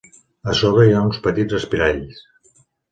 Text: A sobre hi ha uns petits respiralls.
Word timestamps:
A 0.53 0.55
sobre 0.61 0.87
hi 0.87 0.95
ha 0.95 1.03
uns 1.11 1.21
petits 1.29 1.59
respiralls. 1.59 2.29